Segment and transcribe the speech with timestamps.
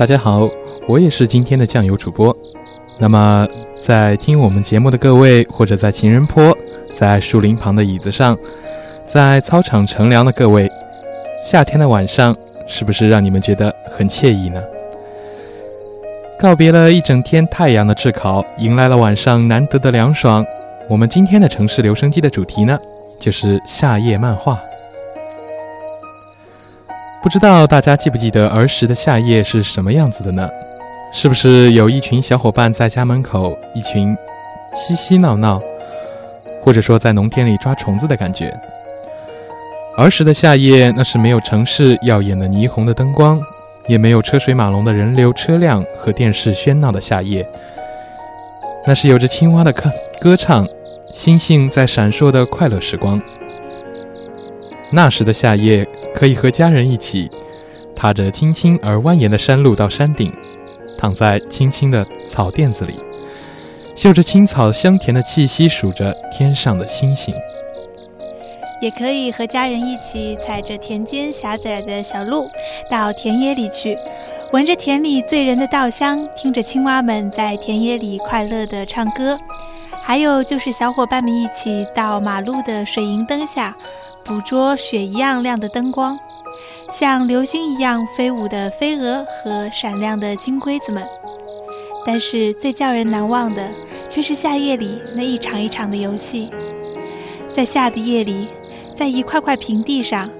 [0.00, 0.48] 大家好，
[0.88, 2.34] 我也是今天的酱油主播。
[2.96, 3.46] 那么，
[3.82, 6.56] 在听我们节目的各位，或者在情人坡、
[6.90, 8.34] 在树林旁的椅子上，
[9.04, 10.72] 在操场乘凉的各位，
[11.44, 12.34] 夏天的晚上
[12.66, 14.62] 是不是让你们觉得很惬意呢？
[16.38, 20.42] 告别了一整天太阳的炙烤，迎来了晚上难得的凉爽。
[20.88, 22.78] 我们今天的城市留声机的主题呢，
[23.18, 24.58] 就是夏夜漫画。
[27.22, 30.48] 不知道大家记不记得儿时的夏夜是什么样子的呢？
[31.12, 34.16] 是不是有一群小伙伴在家门口，一群
[34.74, 35.60] 嬉嬉闹闹，
[36.62, 38.50] 或者说在农田里抓虫子的感觉？
[39.98, 43.38] 儿时的夏夜，那是没有城市耀眼的霓虹的灯光，
[43.86, 47.46] 也没有车水马龙的人流车辆和电视喧闹的夏夜。
[48.86, 50.66] 那是有着青蛙的歌歌唱，
[51.12, 53.20] 星星在闪烁的快乐时光。
[54.90, 55.86] 那时的夏夜。
[56.14, 57.30] 可以和家人一起，
[57.96, 60.32] 踏着青青而蜿蜒的山路到山顶，
[60.98, 62.94] 躺在青青的草垫子里，
[63.94, 67.34] 嗅着青草香甜的气息，数着天上的星星。
[68.82, 72.48] 也可以和家人一起踩着田间狭窄的小路
[72.90, 73.96] 到田野里去，
[74.52, 79.38] 闻着田里醉人的稻香，听着青蛙们在田野里快乐地唱歌。
[80.02, 83.76] 还有就是小伙伴们一起到马路的水银灯下。
[84.24, 86.18] 捕捉雪一样亮的灯光，
[86.90, 91.06] 像流星一样飞舞的飞蛾和闪亮的金龟子们。
[92.06, 93.70] 但是最叫人难忘的，
[94.08, 96.50] 却是夏夜里那一场一场的游戏。
[97.52, 98.48] 在夏的夜里，
[98.94, 100.30] 在一块块平地上，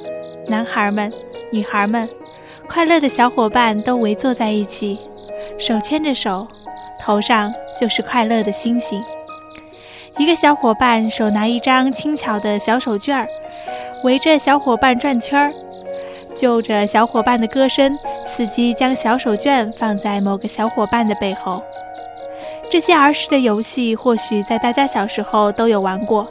[0.47, 1.13] 男孩们、
[1.51, 2.09] 女孩们，
[2.69, 4.99] 快乐的小伙伴都围坐在一起，
[5.59, 6.47] 手牵着手，
[7.01, 9.03] 头上就是快乐的星星。
[10.19, 13.27] 一个小伙伴手拿一张轻巧的小手绢儿。
[14.03, 15.53] 围着小伙伴转圈儿，
[16.37, 21.63] 就着小伙伴的歌声，伺机将小手绢放在某个小伙伴的背后。
[22.71, 26.27] 这些儿时的游戏，或许在大家小时候都有玩过，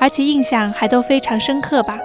[0.00, 1.98] 而且印象还都非常深刻吧。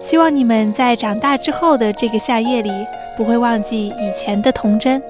[0.00, 2.70] 希望你们在长大之后的这个夏夜里，
[3.16, 5.00] 不会忘记以前的童真。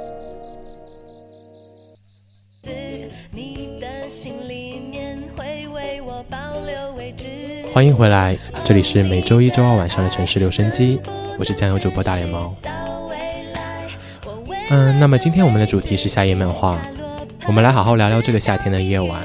[7.72, 11.00] 欢迎回来，这里是每周一、周二晚上的城市留声机，
[11.38, 12.54] 我是酱油主播大脸猫。
[14.68, 16.78] 嗯，那么今天我们的主题是夏夜漫画，
[17.46, 19.22] 我们来好好聊聊这个夏天的夜晚。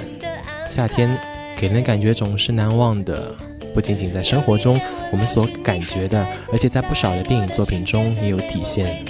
[0.66, 1.14] 夏天
[1.58, 3.36] 给人感觉总是难忘的，
[3.74, 4.80] 不仅仅在生活中
[5.12, 9.06] 我们所感觉的，而且在不少的电影作品中也有体现。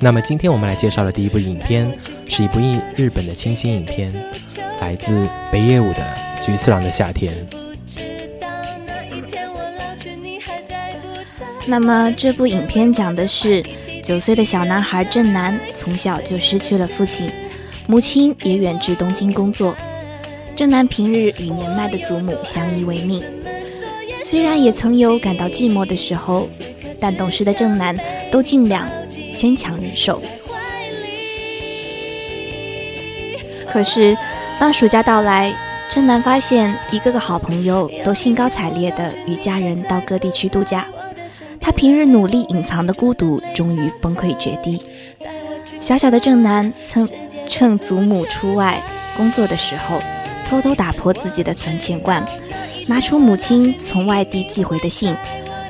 [0.00, 1.88] 那么今天我们来介绍的第一部影片，
[2.26, 4.12] 是一部日日本的清新影片，
[4.80, 6.02] 来自北野武的
[6.44, 7.32] 《菊次郎的夏天》。
[11.66, 13.62] 那么这部影片讲的是
[14.02, 17.30] 九岁的小男孩正南从小就失去了父亲，
[17.86, 19.76] 母亲也远至东京工作。
[20.56, 23.22] 正南平日与年迈的祖母相依为命，
[24.16, 26.48] 虽然也曾有感到寂寞的时候，
[26.98, 27.96] 但懂事的正南
[28.30, 28.88] 都尽量
[29.34, 30.20] 坚强忍受。
[33.66, 34.16] 可是
[34.58, 35.54] 当暑假到来，
[35.88, 40.86] 正南发现一个个好朋友都兴高采烈地与家人到各地去度假。
[41.60, 44.80] 他平日努力隐藏的孤独，终于崩溃决堤。
[45.78, 47.08] 小小的正南曾
[47.46, 48.82] 趁祖母出外
[49.16, 49.98] 工作的时候，
[50.48, 52.26] 偷偷打破自己的存钱罐，
[52.88, 55.14] 拿出母亲从外地寄回的信，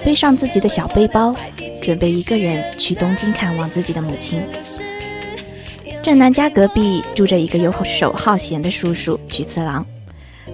[0.05, 1.35] 背上自己的小背包，
[1.83, 4.43] 准备一个人去东京看望自己的母亲。
[6.03, 9.85] 正南家隔壁住着一个游手好闲的叔叔菊次郎，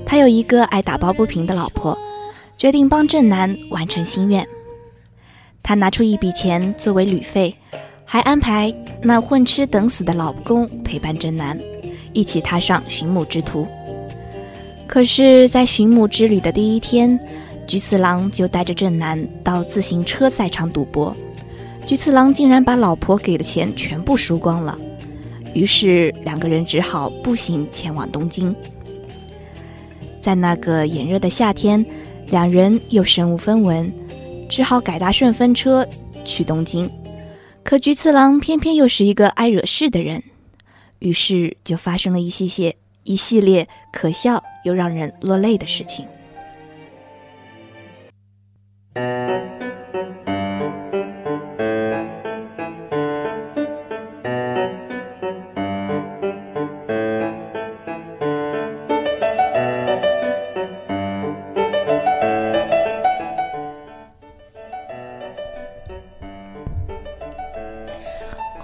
[0.04, 1.96] 他有一个爱打抱不平的老婆，
[2.56, 4.46] 决定帮正南完成心愿。
[5.62, 7.54] 他拿出一笔钱作为旅费，
[8.04, 8.72] 还安排
[9.02, 11.58] 那混吃等死的老公陪伴正南，
[12.12, 13.66] 一起踏上寻母之途。
[14.86, 17.18] 可是，在寻母之旅的第一天，
[17.66, 21.14] 菊次郎就带着正南到自行车赛场赌博，
[21.84, 24.78] 菊次郎竟然把老婆给的钱全部输光了。
[25.54, 28.54] 于是，两个人只好步行前往东京。
[30.20, 31.84] 在那个炎热的夏天，
[32.28, 33.92] 两人又身无分文。
[34.48, 35.86] 只好改搭顺风车
[36.24, 36.90] 去东京，
[37.62, 40.22] 可菊次郎偏偏又是一个爱惹事的人，
[41.00, 46.06] 于是就发生了一系列一系列可笑又让人落泪的事情。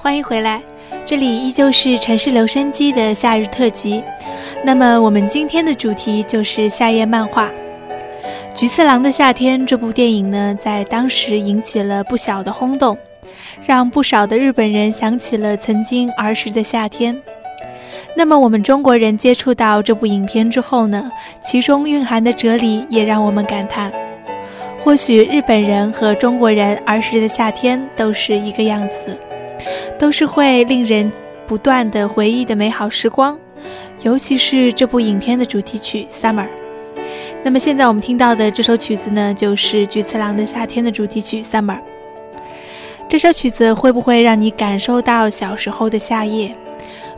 [0.02, 0.60] 欢迎回来，
[1.06, 4.02] 这里依旧是城市留声机的夏日特辑。
[4.64, 7.49] 那么我们今天的主题就是夏夜漫画
[8.52, 12.99] 《菊次郎的夏天》这部电影呢，在当时引起了不小的轰动，
[13.64, 17.16] 让不少的日本人想起了曾经儿时的夏天。
[18.16, 23.93] 那么我们中国人接触到这部影片之后呢，其中蕴含的哲理也让我们感叹：
[24.82, 29.16] 或许日本人和中国人儿时的夏天都是一个样子，
[30.02, 31.12] 都是会令人
[31.46, 33.38] 不断的回忆的美好时光。
[34.02, 36.43] 尤其是这部影片的主题曲《Summer》，
[37.44, 41.76] 那么现在我们听到的这首曲子呢，就是菊次郎的《夏天》的主题曲《Summer》。
[43.08, 46.52] 这首曲子会不会让你感受到小时候的夏夜，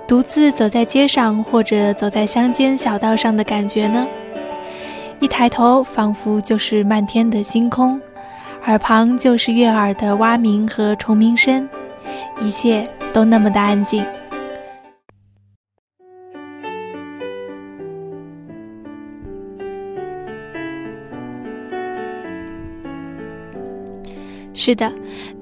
[0.06, 4.06] 独自走在街上或者走在乡间小道上的感觉呢？
[5.20, 7.98] 一抬头，仿佛就是漫天的星空，
[8.66, 11.66] 耳旁就是悦耳的蛙鸣和虫鸣声，
[12.40, 14.04] 一切都那么的安静。
[24.56, 24.90] 是的，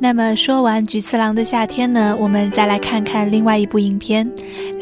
[0.00, 4.28] 那么说完菊次郎的夏天呢，我们再来看看另外一部影片，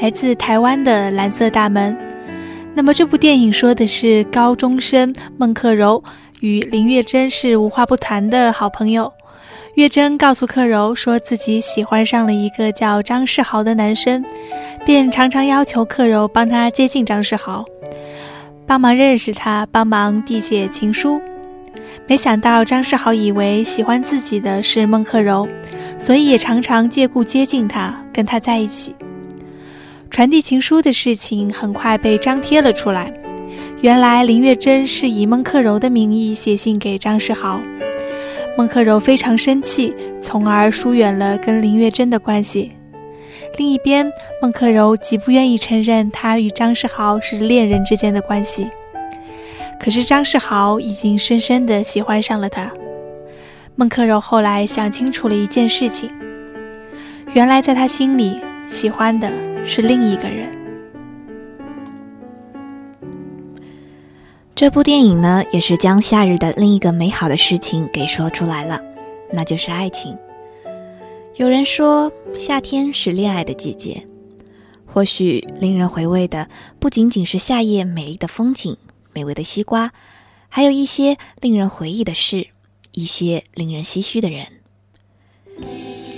[0.00, 1.94] 来自台湾的《蓝色大门》。
[2.74, 6.02] 那么这部电影说的是高中生孟克柔
[6.40, 9.12] 与林月珍是无话不谈的好朋友。
[9.75, 14.25] 月珍告诉克柔说自己喜欢上了一个叫张世豪的男生，
[14.84, 17.64] 便常常要求克柔帮他接近张世豪，
[18.67, 21.20] 帮忙认识他，帮忙递写情书。
[22.08, 25.46] 没想到张世豪以为喜欢自己的是孟克柔，
[25.96, 28.94] 所以也常常借故接近他，跟他在一起。
[30.11, 33.12] 传递情书的事情很快被张贴了出来。
[33.81, 37.61] 原来林月珍是以孟克柔的名义写信给张世豪，
[38.56, 42.73] 孟克柔非常生气，从而疏远了跟林月珍的关系。
[43.56, 44.11] 另一边，
[44.43, 48.69] 孟克柔极不愿意承认他与张世豪是恋人之间的关系。
[49.79, 52.70] 可是张世豪已经深深地喜欢上了他。
[53.76, 56.11] 孟克柔后来想清楚了一件事情，
[57.32, 59.32] 原来在他心里喜欢的
[59.64, 60.59] 是另一个人。
[64.60, 68.78] 这部电影呢，也是将夏日的另一个美好的事情给说出来了，
[69.32, 70.14] 那就是爱情。
[71.36, 74.06] 有人说，夏天是恋爱的季节，
[74.84, 76.46] 或许令人回味的
[76.78, 78.76] 不仅仅是夏夜美丽的风景。
[79.14, 79.92] 美味的西瓜，
[80.50, 82.48] 还有一些令人回忆的事，
[82.92, 84.46] 一些令人唏嘘的人。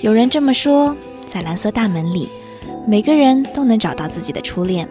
[0.03, 0.97] 有人这么说，
[1.29, 2.27] 在蓝色大门里，
[2.89, 4.89] 每个人都能找到自己的初恋。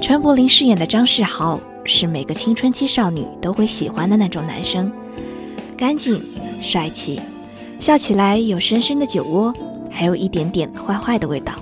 [0.00, 4.90] 陈柏霖饰演的张世豪是每个青春期少女都会喜欢的那种男生，
[5.76, 6.20] 干净、
[6.62, 7.20] 帅气，
[7.78, 9.54] 笑起来有深深的酒窝，
[9.90, 11.52] 还有一点点坏坏的味道。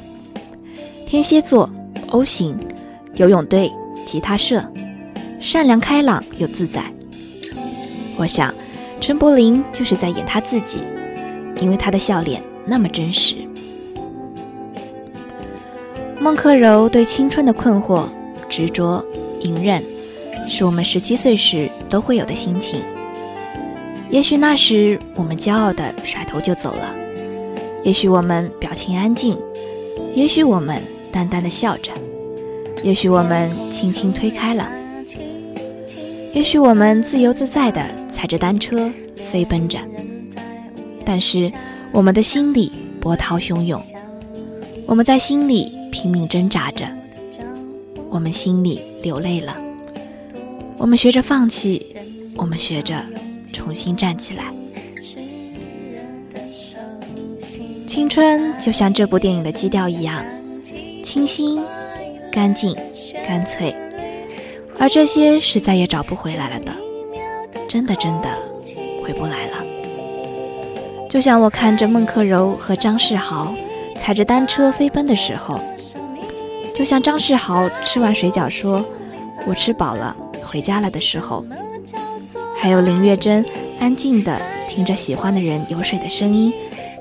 [1.07, 1.69] 天蝎座
[2.11, 2.57] ，O 型，
[3.15, 3.71] 游泳队，
[4.07, 4.65] 吉他社。
[5.41, 6.85] 善良开朗又自在，
[8.17, 8.55] 我想，
[9.01, 10.79] 陈柏霖就是在演他自己，
[11.61, 13.39] 因为他的笑脸那么真实。
[16.21, 18.05] 孟克柔对青春的困惑、
[18.49, 19.05] 执着、
[19.41, 19.83] 隐忍，
[20.47, 22.81] 是我们十七岁时都会有的心情。
[24.11, 26.95] 也许那时我们骄傲的甩头就走了，
[27.83, 29.39] 也许我们表情安静，
[30.15, 31.91] 也许我们淡淡的笑着，
[32.83, 34.69] 也许我们轻轻推开了。
[36.35, 39.79] 也许我们自由自在的踩着单车飞奔着，
[41.05, 41.51] 但是
[41.91, 43.81] 我们的心里波涛汹涌，
[44.87, 46.87] 我们在心里拼命挣扎着，
[48.11, 49.57] 我们心里流泪了，
[50.83, 51.95] 我们学着放弃，
[52.35, 53.01] 我们学着
[53.53, 54.53] 重新站起来。
[57.87, 60.25] 青春就像这部电影的基调一样，
[61.05, 61.63] 清新、
[62.33, 62.75] 干净、
[63.25, 63.73] 干脆。
[64.77, 66.73] 而这些是再也找不回来了的，
[67.69, 68.29] 真的真的
[69.05, 69.65] 回不来了。
[71.09, 73.55] 就像我看着孟克柔和张世豪
[73.97, 75.61] 踩着单车飞奔的时候，
[76.75, 78.85] 就像张世豪吃完水饺说
[79.47, 80.17] “我吃饱了，
[80.53, 81.43] 回家了”的时候，
[82.55, 83.43] 还有林月珍
[83.81, 86.53] 安静的听着喜欢的人游水的声音，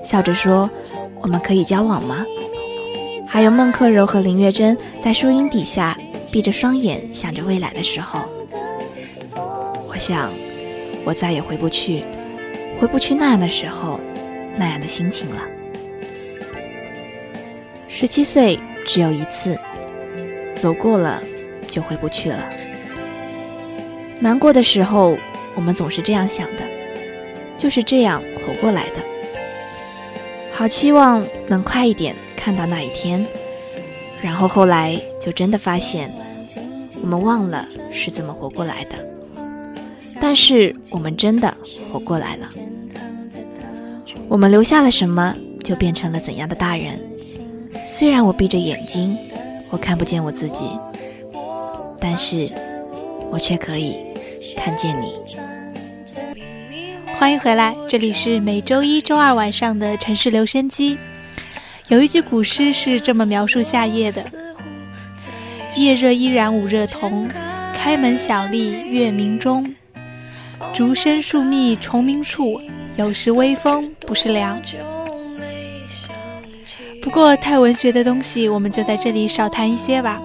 [0.01, 0.70] 笑着说
[1.22, 2.25] “我们可以交往吗？”
[3.27, 5.98] 还有孟克柔和林月珍在树荫底下。
[6.31, 8.22] 闭着双眼想着未来的时候，
[9.89, 10.31] 我想，
[11.03, 12.05] 我再也回不去，
[12.79, 14.00] 回不去那样的时候，
[14.55, 15.41] 那样的心情了。
[17.89, 19.60] 十七岁只有一次，
[20.55, 21.22] 走过了
[21.67, 22.50] 就回不去了。
[24.22, 25.18] 难过的时候，
[25.56, 26.62] 我们总是这样想的，
[27.58, 29.00] 就是这样活过来的。
[30.54, 33.25] 好期望能快一点看到那一天。
[34.22, 36.08] 然后后来就真的发现，
[37.01, 38.92] 我们忘了是怎么活过来的。
[40.22, 41.51] 但是我们真的
[41.92, 42.48] 活过来了。
[44.30, 47.01] 我们留下了什么，就变成了怎样的大人。
[47.88, 49.18] 虽然我闭着眼睛，
[49.72, 50.70] 我看不见我自己，
[52.00, 52.48] 但是
[53.32, 53.98] 我却可以
[54.63, 55.15] 看见你。
[57.15, 61.00] 欢迎回来，这里是每周一周二晚上的城市留声机。
[61.88, 64.24] 有一句古诗是这么描述夏夜的
[65.75, 67.27] ：“夜热依然五热同，
[67.75, 69.74] 开门小立月明中。
[70.72, 72.62] 竹深树密虫鸣处，
[72.98, 74.62] 有时微风不是凉。”
[77.01, 80.22] 不过太文学的东西，我们就在这里少谈一些吧。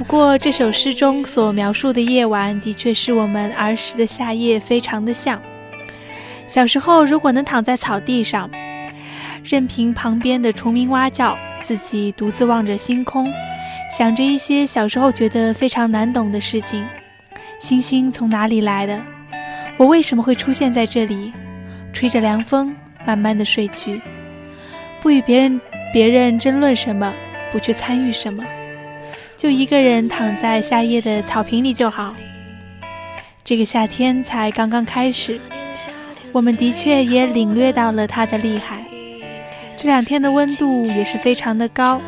[0.00, 5.42] 不过这首诗中所描述的夜晚，的确是我们儿时的夏夜，非常的像。
[6.46, 8.50] 小时候，如果能躺在草地上，
[9.44, 13.30] 任凭旁边的虫鸣蛙叫，自己独自望着星空，
[13.94, 16.82] 想着一些小时候觉得非常难懂的事情：
[17.58, 18.98] 星星从哪里来的？
[19.76, 21.30] 我为什么会出现在这里？
[21.92, 22.74] 吹着凉风，
[23.06, 24.00] 慢慢的睡去，
[24.98, 25.60] 不与别人。
[25.92, 27.12] 别人争论什么，
[27.52, 28.42] 不去参与什么，
[29.40, 32.14] 就一个人躺在夏夜的草坪里就好。
[33.42, 35.40] 这个夏天才刚刚开始，
[36.30, 38.84] 我们的确也领略到了它的厉害。
[39.78, 42.02] 这两天的温度也是非常的高，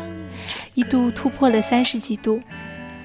[0.75, 2.39] 一度突破了三十几度。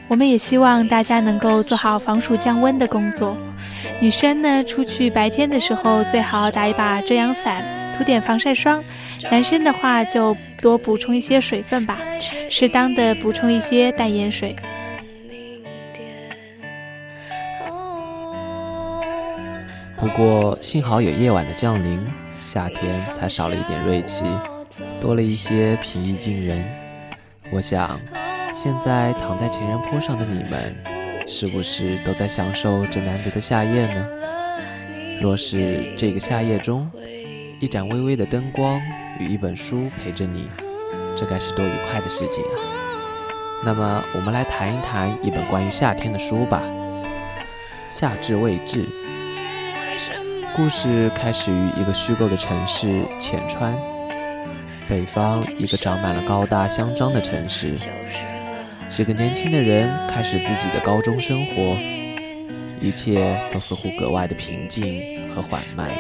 [0.09, 3.35] 我们也希望大家能够做好防暑降温的工作。
[3.99, 7.65] 女生呢，出去白天的时候最好打一把遮阳伞，
[7.97, 8.85] 涂点防晒霜。
[9.31, 11.99] 男生的话就多补充一些水分吧，
[12.51, 14.55] 适当的补充一些淡盐水。
[19.97, 22.01] 不过幸好有夜晚的降临，
[22.39, 24.25] 夏天才少了一点锐气，
[25.01, 26.65] 多了一些平易近人。
[27.51, 28.01] 我想，
[28.53, 30.77] 现在躺在情人坡上的你们，
[31.27, 34.07] 是不是都在享受这难得的夏夜呢？
[35.21, 36.89] 若是这个夏夜中，
[37.61, 38.81] 一盏微微的灯光。
[39.21, 40.49] 与一本书陪着你，
[41.17, 42.55] 这该是多愉快的事情啊！
[43.65, 46.63] 那么，我们来谈一谈一本关于夏天的书吧。
[47.89, 48.87] 夏至未至，
[50.55, 53.77] 故事开始于一个虚构的城市浅川，
[54.89, 57.75] 北方一个长满了高大香樟的城市。
[58.87, 61.77] 几个年轻的人开始自己的高中生活，
[62.81, 65.91] 一切都似乎格外的平静和缓慢。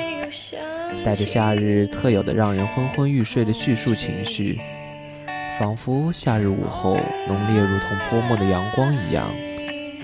[1.05, 4.61] 带着夏日特有的让人昏昏欲睡的叙述情绪，
[5.59, 9.33] 仿佛夏日午后浓烈如同泼墨的阳光一样，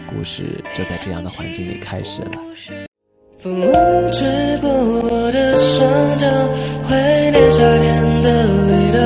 [0.09, 2.31] 故事就在这样的环境里开始了。
[3.37, 3.53] 风
[4.11, 6.27] 吹过我的双脚，
[6.89, 9.01] 怀念夏天的味道，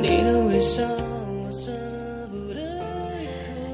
[0.00, 1.70] 你的微笑我舍
[2.30, 2.60] 不得。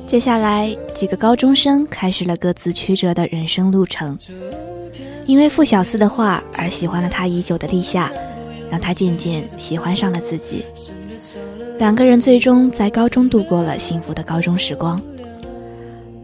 [0.08, 4.18] 接下来，几个高中生开始了各自曲折的人生路程。
[5.30, 8.10] 因为傅小司的话而喜欢了他已久的立夏，
[8.68, 10.64] 让他渐渐喜欢上了自己。
[11.78, 15.00] 两个人最终在高中度过了幸福的高中时光。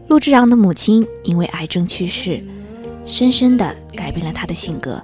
[0.09, 2.41] 陆之昂的母亲因为癌症去世，
[3.05, 5.01] 深深的改变了他的性格。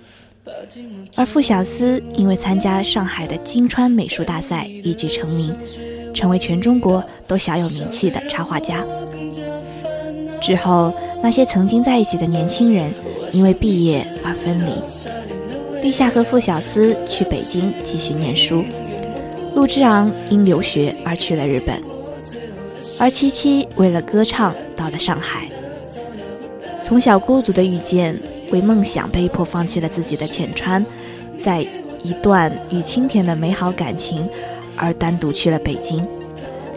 [1.15, 5.55] 而傅小司因为参加上海的金川美术大赛一举成名，
[6.13, 8.83] 成为全中国都小有名气的插画家。
[10.41, 12.91] 之后，那些曾经在一起的年轻人。
[13.33, 18.63] 因为毕业而分离，立夏和傅小司去北京继续念书，
[19.55, 21.81] 陆之昂因留学而去了日本，
[22.99, 25.49] 而七七为了歌唱到了上海。
[26.83, 28.15] 从小孤独的遇见，
[28.51, 30.85] 为梦想被迫放弃了自己的浅川，
[31.41, 31.65] 在
[32.03, 34.29] 一段与青田的美好感情
[34.77, 36.05] 而单独去了北京，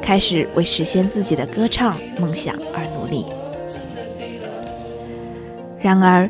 [0.01, 3.27] 开始为实现自己的歌唱梦想而努力。
[5.79, 6.27] 然而。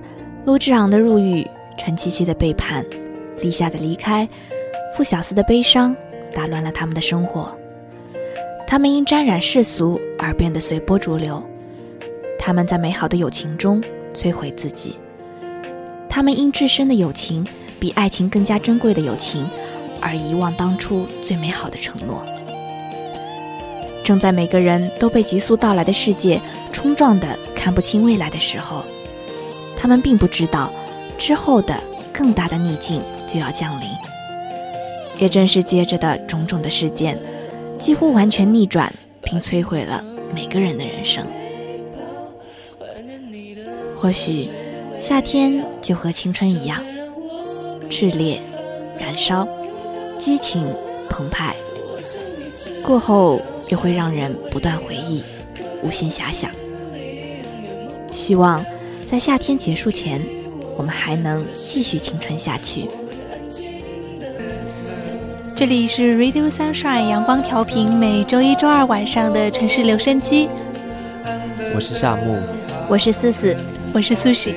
[0.47, 1.45] 陆之昂的入狱，
[1.77, 2.87] 陈七七的背叛，
[3.41, 4.29] 立夏的离开，
[4.97, 5.95] 傅小司的悲伤，
[6.33, 7.53] 打乱了他们的生活。
[8.65, 11.43] 他们因沾染世俗而变得随波逐流，
[12.39, 13.83] 他们在美好的友情中
[14.15, 14.95] 摧毁自己。
[16.09, 17.45] 他们因至深的友情
[17.81, 19.45] 比爱情更加珍贵的友情，
[20.01, 22.25] 而遗忘当初最美好的承诺。
[24.05, 26.41] 正在每个人都被急速到来的世界
[26.73, 28.85] 冲撞的看不清未来的时候。
[29.87, 30.69] 他们并不知道，
[31.17, 31.81] 之后的
[32.13, 33.01] 更大的逆境
[33.33, 33.87] 就要降临。
[35.21, 37.17] 也正是接着的种种的事件，
[37.79, 41.25] 几乎完全逆转并摧毁了每个人的人生。
[43.95, 44.49] 或许，
[45.01, 46.83] 夏天就和青春一样，
[47.89, 48.41] 炽烈、
[48.99, 49.47] 燃烧、
[50.19, 50.67] 激情
[51.09, 51.55] 澎湃，
[52.83, 55.23] 过后又会让人不断回忆，
[55.81, 56.51] 无限遐想。
[58.11, 58.65] 希望
[59.07, 60.21] 在夏天结束前，
[60.77, 62.89] 我们还能继续青春下去。
[65.55, 70.49] 这里是 Radio Sunshine 阳光调频，每周一、周二晚上的城市留声机。
[71.73, 72.37] 我是夏木，
[72.89, 73.57] 我是思思，
[73.93, 74.57] 我是苏西。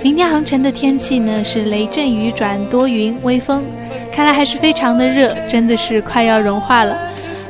[0.00, 3.64] 明天航程的天气呢是雷阵雨转多云，微风，
[4.12, 6.96] 看来还是非常的热，真的是快要融化了。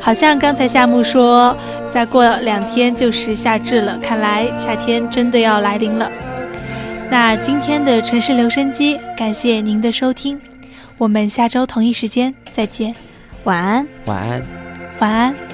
[0.01, 1.55] 好像刚才夏木说，
[1.93, 6.11] 再过两天就是夏至了，看来夏天真的要来临了。
[7.11, 10.41] 那今天的城市留声机，感谢您的收听。
[10.97, 12.95] 我们下周同一时间再见，
[13.45, 14.43] 晚安，晚安，
[15.01, 15.50] 晚安。